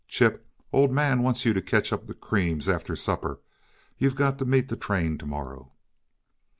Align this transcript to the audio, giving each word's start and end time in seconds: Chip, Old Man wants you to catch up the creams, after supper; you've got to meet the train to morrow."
Chip, 0.07 0.47
Old 0.73 0.91
Man 0.91 1.21
wants 1.21 1.45
you 1.45 1.53
to 1.53 1.61
catch 1.61 1.93
up 1.93 2.07
the 2.07 2.15
creams, 2.15 2.67
after 2.67 2.95
supper; 2.95 3.39
you've 3.99 4.15
got 4.15 4.39
to 4.39 4.45
meet 4.45 4.67
the 4.69 4.75
train 4.75 5.15
to 5.19 5.27
morrow." 5.27 5.73